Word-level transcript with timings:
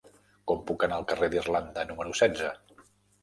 Com 0.51 0.63
puc 0.69 0.85
anar 0.85 0.95
al 1.01 1.05
carrer 1.11 1.29
d'Irlanda 1.35 1.85
número 1.91 2.17
setze? 2.21 2.49